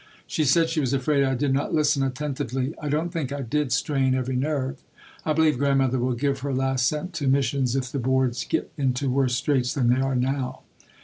She 0.25 0.45
said 0.45 0.67
she 0.67 0.79
was 0.79 0.93
afraid 0.93 1.23
I 1.23 1.35
did 1.35 1.53
not 1.53 1.75
listen 1.75 2.01
attentively. 2.01 2.73
I 2.81 2.89
don't 2.89 3.11
think 3.13 3.31
I 3.31 3.43
did 3.43 3.71
strain 3.71 4.15
every 4.15 4.35
nerve. 4.35 4.81
I 5.25 5.33
believe 5.33 5.59
Grandmother 5.59 5.99
will 5.99 6.15
give 6.15 6.39
her 6.39 6.55
last 6.55 6.87
cent 6.87 7.13
to 7.13 7.27
Missions 7.27 7.75
if 7.75 7.91
the 7.91 7.99
Boards 7.99 8.43
get 8.43 8.71
into 8.79 9.11
worse 9.11 9.35
straits 9.35 9.75
than 9.75 9.89
they 9.89 10.01
are 10.01 10.15
now. 10.15 10.61